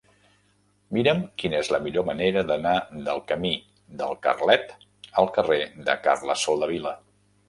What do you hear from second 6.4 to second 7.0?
Soldevila.